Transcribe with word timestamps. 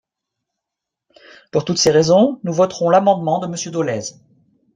Pour 1.51 1.63
toutes 1.63 1.77
ces 1.77 1.91
raisons, 1.91 2.39
nous 2.43 2.53
voterons 2.53 2.89
l’amendement 2.89 3.37
de 3.37 3.45
Monsieur 3.45 3.69
Dolez. 3.69 4.13